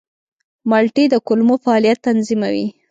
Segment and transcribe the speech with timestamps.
[0.69, 2.65] مالټې د کولمو فعالیت تنظیموي.